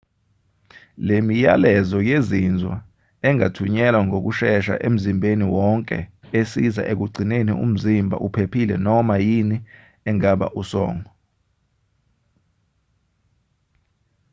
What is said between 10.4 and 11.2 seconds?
usongo